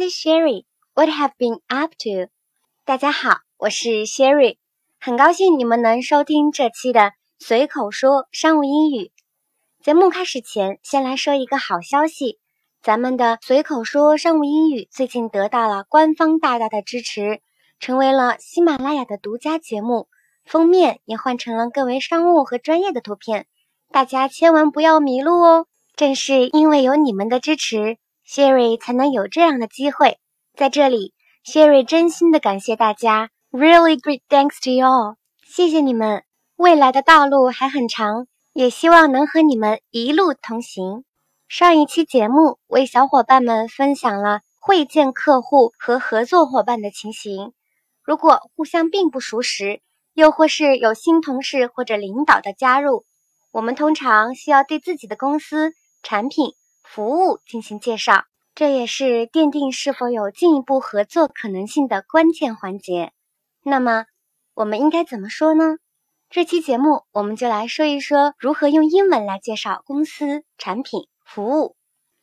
[0.00, 0.64] is Sherry.
[0.94, 2.28] What have been up to?
[2.84, 4.58] 大家好，我是 Sherry，
[5.00, 9.10] 很高兴你们能收听这期的随口说商务英语。
[9.82, 12.38] 节目开始前，先来说一个好消息，
[12.82, 17.40] 咱们的随口说商务英语最近得到了官方大大的支持，
[17.80, 20.08] 成为了喜马拉雅的独家节目，
[20.44, 23.46] 封面也换成了更为商务和专业的图片，
[23.90, 25.66] 大家千万不要迷路哦。
[25.96, 30.18] 正是因为有你们的支持，Sherry 才能有这样的机会。
[30.54, 31.14] 在这里
[31.44, 36.24] ，Sherry 真心的感谢大家，Really great thanks to you all，谢谢你们。
[36.56, 41.04] 未来的道路还很长，也希望能和你们一路同行。
[41.48, 47.54] 上一期节目为小伙伴们分享了会见客户和合作伙伴的情形。
[48.02, 49.80] 如果互相并不熟识，
[50.12, 53.04] 又或是有新同事或者领导的加入，
[53.52, 55.72] 我们通常需要对自己的公司。
[56.02, 56.54] 产品、
[56.90, 63.12] 服务进行介绍，这也是奠定是否有进一步合作可能性的关键环节。
[63.62, 64.06] 那么，
[64.54, 65.76] 我们应该怎么说呢？
[66.30, 71.76] 这期节目我们就来说一说如何用英文来介绍公司、产品、服务。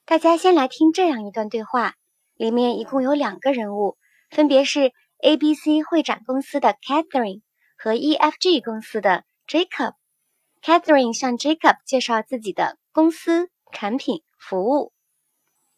[0.03, 1.93] 大家先来听这样一段对话，
[2.33, 3.97] 里面一共有两个人物，
[4.31, 7.41] 分别是 ABC 会展公司的 Catherine
[7.77, 9.93] 和 EFG 公司的 Jacob。
[10.63, 13.49] Catherine 向 Jacob 介绍自己的公司。
[13.74, 14.92] 产品服务。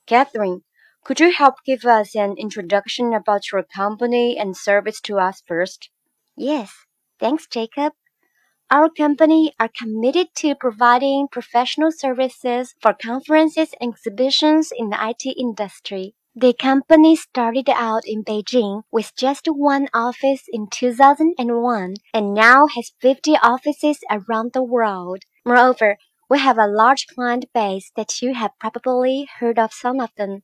[0.06, 0.62] Catherine,
[1.05, 5.91] could you help give us an introduction about your company and service to us first?
[6.37, 6.73] Yes,
[7.19, 7.92] thanks, Jacob.
[8.70, 15.27] Our company are committed to providing professional services for conferences and exhibitions in the IT
[15.37, 16.15] industry.
[16.34, 22.93] The company started out in Beijing with just one office in 2001 and now has
[23.00, 25.25] 50 offices around the world.
[25.44, 25.99] Moreover,
[26.30, 30.44] we have a large client base that you have probably heard of some of them.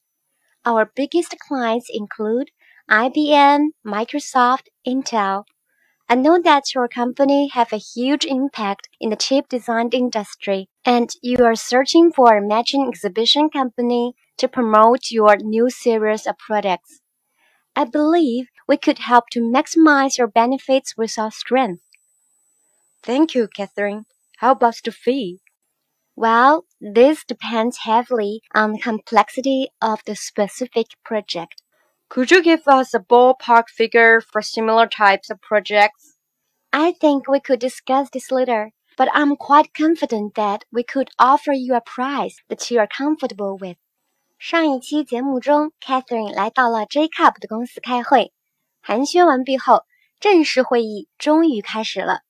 [0.65, 2.51] Our biggest clients include
[2.89, 5.45] IBM, Microsoft, Intel.
[6.09, 11.09] I know that your company have a huge impact in the chip design industry and
[11.21, 17.01] you are searching for a matching exhibition company to promote your new series of products.
[17.75, 21.83] I believe we could help to maximize your benefits with our strength.
[23.03, 24.05] Thank you, Catherine.
[24.37, 25.42] How about the fee?
[26.16, 31.62] Well, this depends heavily on the complexity of the specific project.
[32.08, 36.16] Could you give us a ballpark figure for similar types of projects?
[36.72, 41.52] I think we could discuss this later, but I'm quite confident that we could offer
[41.52, 43.76] you a price that you are comfortable with.
[44.38, 48.32] 上一期节目中，Catherine 来到了 Jacob 的公司开会。
[48.80, 49.84] 寒暄完毕后，
[50.20, 52.22] 正式会议终于开始了。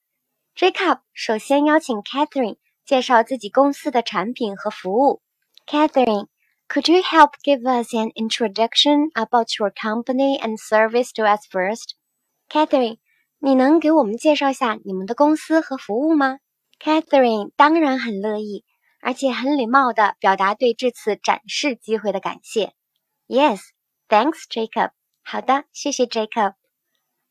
[0.57, 5.22] Jacob 首先邀请 Catherine 介绍自己公司的产品和服务。
[5.66, 6.28] Catherine,
[6.68, 11.92] could you help give us an introduction about your company and service to us first?
[12.50, 12.98] Catherine,
[13.40, 16.40] 你能给我们介绍一下你们的公司和服务吗
[16.80, 18.64] ？Catherine 当然很乐意，
[19.02, 22.74] 而且很礼貌地表达对这次展示机会的感谢。
[23.28, 23.60] Yes,
[24.10, 24.92] thanks, Jacob.
[25.24, 26.56] 好的，谢谢 Jacob.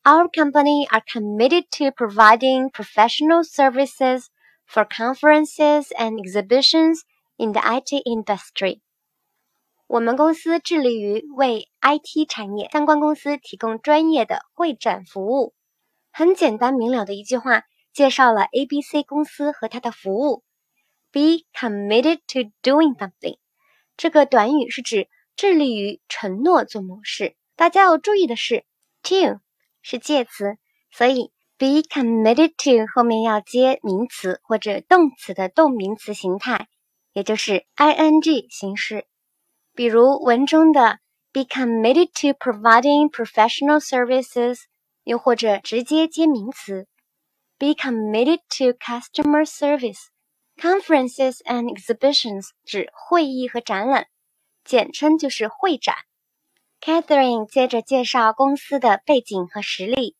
[0.04, 4.26] Our company are committed to providing professional services
[4.72, 7.00] for conferences and exhibitions
[7.36, 8.80] in the IT industry.
[9.86, 15.54] 我们公司致力于为 IT 产业相关公司提供专业的会展服务。
[16.10, 20.42] 很简单明了的一句话，介绍了 ABC 公司和它的服务。
[21.10, 23.36] Be committed to doing something，
[23.98, 27.36] 这个短语是指致力于承诺做某事。
[27.54, 28.64] 大家要注意的是
[29.02, 29.40] ，to
[29.82, 30.56] 是介词，
[30.90, 31.31] 所以
[31.62, 36.66] be committed to 后面要接名词或者动词的动名词形态，
[37.12, 39.06] 也就是 ing 形式。
[39.72, 40.98] 比如文中的
[41.30, 44.62] be committed to providing professional services，
[45.04, 46.88] 又或者直接接名词
[47.58, 50.06] be committed to customer service。
[50.56, 54.06] Conferences and exhibitions 指会议和展览，
[54.64, 55.94] 简称就是会展。
[56.80, 60.16] Catherine 接着介绍公司的背景和实力。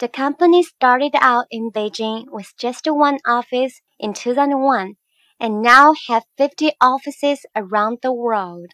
[0.00, 4.96] The company started out in Beijing with just one office in 2001
[5.38, 8.72] and now have 50 offices around the world.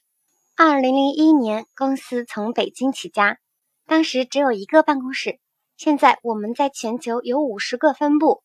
[0.56, 3.38] 二零零一年，公司从北京起家，
[3.86, 5.38] 当时只有一个办公室。
[5.76, 8.42] 现在我们在全球有五十个分部。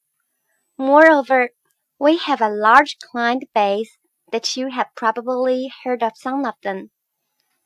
[0.77, 1.49] Moreover,
[1.97, 3.89] we have a large client base
[4.31, 6.89] that you have probably heard of some of them.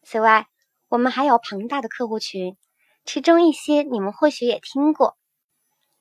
[0.03, 0.47] 此外，
[0.87, 2.57] 我们还有庞大的客户群。
[3.05, 5.17] 其中一些你们或许也听过。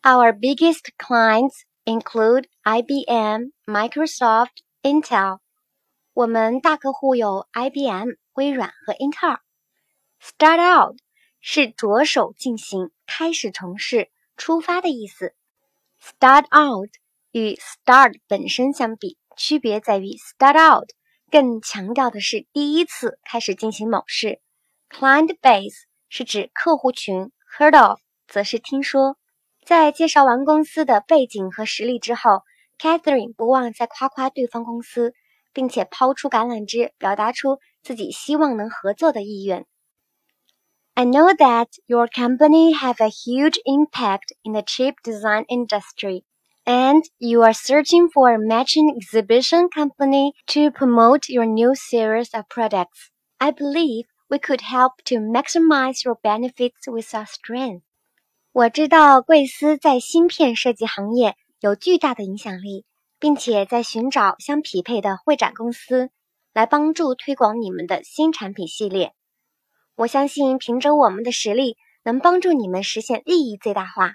[0.02, 1.54] Our biggest clients
[1.84, 5.38] include IBM, Microsoft, Intel。
[6.12, 9.40] 我们大客户有 IBM、 微软和英特尔。
[10.20, 10.96] Start out
[11.40, 15.34] 是着手进行、开始从事、出发的意思。
[16.02, 16.90] Start out
[17.30, 20.88] 与 start 本身相比，区别在于 start out
[21.30, 24.40] 更强调的是第一次开始进行某事。
[24.90, 29.16] Client base 是指客户群，heard of 则是听说。
[29.64, 32.42] 在介绍完公司的背景和实力之后，
[32.78, 35.12] Catherine 不忘再夸夸对方公司，
[35.52, 39.66] 并且抛出橄榄枝，表达出自己希望能合作的意愿。
[40.94, 46.24] I know that your company have a huge impact in the chip design industry,
[46.64, 52.46] and you are searching for a matching exhibition company to promote your new series of
[52.48, 53.10] products.
[53.38, 57.81] I believe we could help to maximize your benefits with our strength.
[58.51, 62.85] 我知道贵司在芯片设计行业有巨大的影响力，
[63.19, 66.09] 并且在寻找相匹配的会展公司
[66.53, 69.13] 来帮助推广你们的新产品系列。
[69.95, 74.13] 我相信凭着我们的实力，能帮助你们实现利益最大化。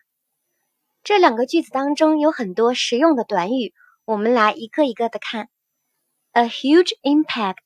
[1.03, 3.73] 这两个句子当中有很多实用的短语，
[4.05, 5.49] 我们来一个一个的看。
[6.33, 7.65] A huge impact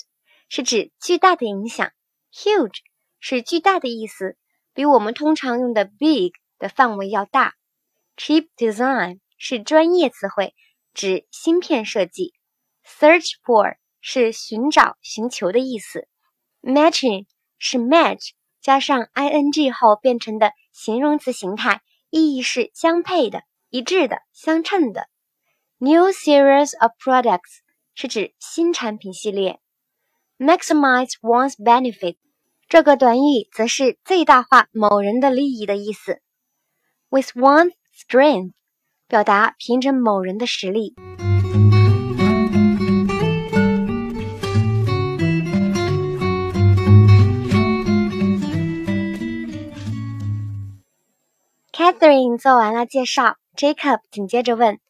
[0.48, 1.90] 是指巨大的影响
[2.34, 2.80] ，huge
[3.20, 4.36] 是巨大的意思，
[4.74, 6.32] 比我们通常用的 big。
[6.56, 7.54] 的范围要大。
[8.16, 10.54] Chip design 是专业词汇，
[10.94, 12.32] 指芯片设计。
[12.86, 16.08] Search for 是寻找、寻求的意思。
[16.62, 17.26] Matching
[17.58, 25.08] 是 match 加上 ing 后变成的形容词形态，意义是相配的、一致的、相称的。
[25.78, 27.58] New series of products
[27.94, 29.60] 是指新产品系列。
[30.38, 32.16] Maximize one's benefit
[32.74, 36.20] 这个短语则是最大化某人的利益的意思。
[37.08, 38.50] with one strength，
[39.06, 40.96] 表达凭着某人的实力。
[51.72, 54.80] Catherine 做完了介绍，Jacob 紧接着问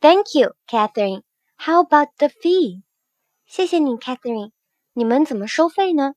[0.00, 1.22] ：“Thank you, Catherine.
[1.58, 2.82] How about the fee？”
[3.46, 4.50] 谢谢你，Catherine。
[4.94, 6.14] 你们怎么收费呢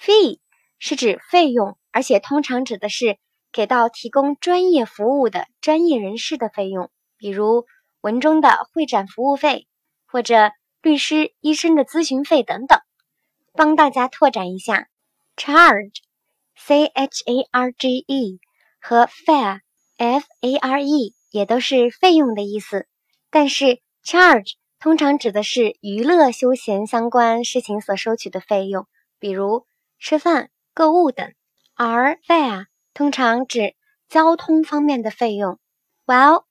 [0.00, 0.40] ？Fee
[0.78, 3.18] 是指费用，而且通常指的是。
[3.50, 7.64] 给到提供专业服务的专业人士的费用，比如
[8.02, 9.66] 文中的会展服务费，
[10.06, 10.52] 或者
[10.82, 12.78] 律师、医生的咨询费等等。
[13.54, 14.88] 帮大家拓展一下
[15.34, 18.38] ，charge，c h a r g e
[18.80, 22.86] 和 fare，f a r e 也都是费用的意思。
[23.30, 28.86] 但是 charge 通常指的是娱乐休闲相关事情所收取的费用，
[29.18, 29.64] 比如
[29.99, 31.33] 吃饭、购物等，
[31.75, 32.67] 而 fare。
[32.93, 33.75] 通常指
[34.07, 35.59] 交通方面的费用。
[36.05, 36.45] Well,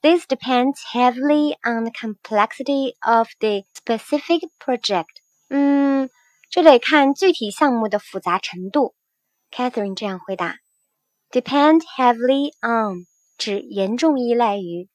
[0.00, 5.20] this depends heavily on the complexity of the specific project.
[5.48, 6.10] 嗯，
[6.50, 8.94] 这得看具体项目的复杂程度。
[9.52, 10.56] Catherine 这样回答：
[11.30, 13.06] Depend heavily on
[13.38, 14.88] 指严重依赖于，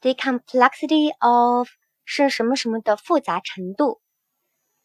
[0.00, 1.68] the complexity of
[2.04, 4.00] 是什么什么的复杂程度。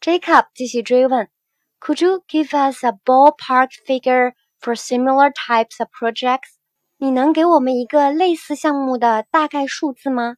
[0.00, 1.30] Jacob 继续追问
[1.79, 6.49] ：Could you give us a ballpark figure For similar types of projects，
[6.97, 10.35] 你能给我们一个类似项目的大概数字吗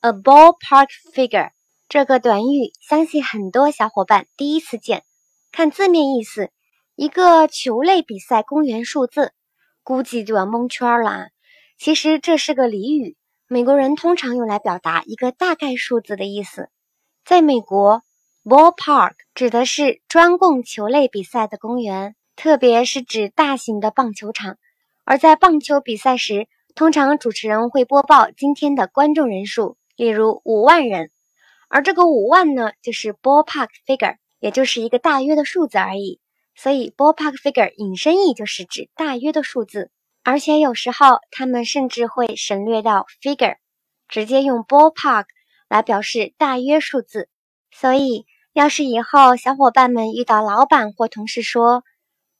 [0.00, 1.50] ？A ballpark figure
[1.88, 5.04] 这个短语，相信很多小伙伴第一次见。
[5.52, 6.50] 看字面意思，
[6.96, 9.32] 一个球类比赛公园数字，
[9.84, 11.28] 估计就要蒙圈了。
[11.78, 16.68] 其实这是个俚语，美国人通常用来表达一个大概数字的意思。
[17.24, 18.02] 在美国
[18.46, 22.14] ，ballpark 指的是专供球类比赛的公园。
[22.36, 24.58] 特别是指大型的棒球场，
[25.04, 31.10] 而在棒球比赛时，通常主持人会播报今天的观众人数，例如五万人，
[31.68, 36.20] 而这个五万呢，就是 ballpark figure，也就是一个大约的数字而已。
[36.54, 39.90] 所以 ballpark figure 引申义就是指大约的数字，
[40.22, 43.56] 而且有时候他们甚至会省略到 figure，
[44.08, 45.24] 直接用 ballpark
[45.70, 47.30] 来表示大约数字。
[47.70, 48.26] 所以，
[48.56, 51.84] 要是以后小伙伴们遇到老板或同事说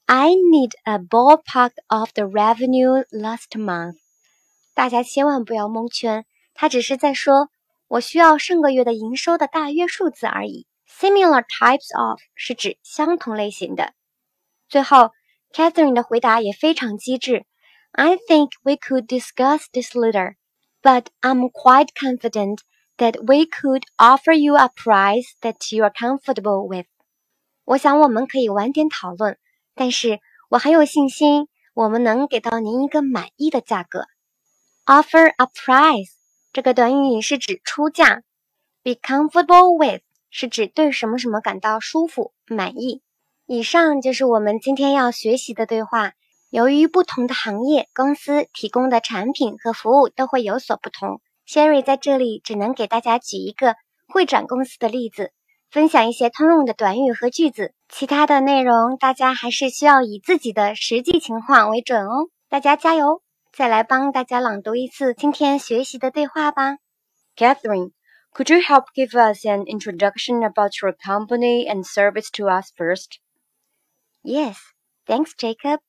[0.06, 3.96] ，I need a ballpark of the revenue last month。
[4.72, 7.50] 大家千万不要蒙圈，他只是在说
[7.86, 10.66] 我需要上个月的营收的大约数字而已。
[10.88, 13.92] Similar types of 是指相同类型的。
[14.70, 15.10] 最后
[15.52, 17.44] ，Catherine 的回答也非常机智。
[17.92, 20.36] I think we could discuss this later,
[20.80, 22.60] but I'm quite confident
[22.98, 26.86] that we could offer you a price that you are comfortable with。
[27.64, 29.38] 我想我们可以晚点讨论。
[29.74, 34.06] 但是我很有信心，我们能给到您一个满意的价格。
[34.86, 36.12] Offer a price
[36.52, 38.22] 这个短语是指出价。
[38.82, 43.02] Be comfortable with 是指对什么什么感到舒服、满意。
[43.46, 46.12] 以上就是我们今天要学习的对话。
[46.48, 53.76] 由于不同的行业公司提供的产品和服务都会有所不同，Sherry 在这里只能给大家举一个
[54.08, 55.32] 会展公司的例子，
[55.70, 57.74] 分享一些通用的短语和句子。
[57.88, 62.28] 其他的内容大家还是需要以自己的实际情况为准哦。
[62.48, 63.22] 大家加油！
[63.52, 66.76] 再来帮大家朗读一次今天学习的对话吧。
[67.36, 67.92] Catherine,
[68.34, 73.18] could you help give us an introduction about your company and service to us first?
[74.22, 74.56] Yes,
[75.06, 75.80] thanks, Jacob.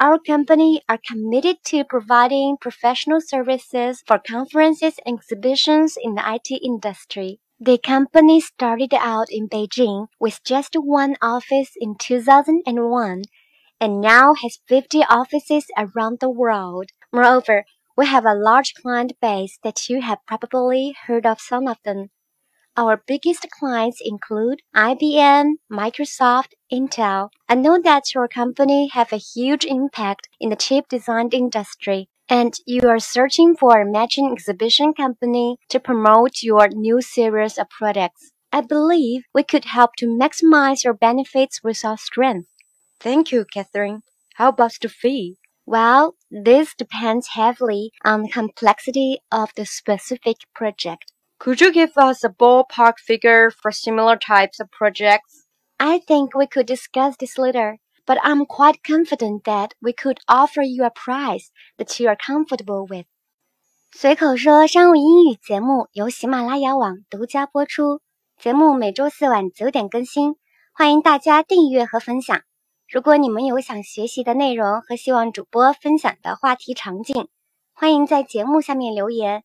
[0.00, 6.62] Our company are committed to providing professional services for conferences and exhibitions in the IT
[6.62, 7.40] industry.
[7.58, 13.22] The company started out in Beijing with just one office in 2001
[13.80, 16.90] and now has 50 offices around the world.
[17.12, 17.64] Moreover,
[17.96, 22.10] we have a large client base that you have probably heard of some of them.
[22.78, 27.30] Our biggest clients include IBM, Microsoft, Intel.
[27.48, 32.54] I know that your company have a huge impact in the chip design industry and
[32.66, 38.30] you are searching for a matching exhibition company to promote your new series of products.
[38.52, 42.48] I believe we could help to maximize your benefits with our strength.
[43.00, 44.02] Thank you, Catherine.
[44.34, 45.38] How about the fee?
[45.66, 51.12] Well, this depends heavily on the complexity of the specific project.
[51.40, 55.46] Could you give us a ballpark figure for similar types of projects?
[55.78, 60.62] I think we could discuss this later, but I'm quite confident that we could offer
[60.62, 63.06] you a price that you are comfortable with.
[63.92, 68.00] 随口说商务英语节目由喜马拉雅网独家播出，
[68.36, 70.34] 节目每周四晚九点更新，
[70.74, 72.40] 欢迎大家订阅和分享。
[72.90, 77.28] 如果你们有想学习的内容和希望主播分享的话题场景，
[77.72, 79.44] 欢迎在节目下面留言。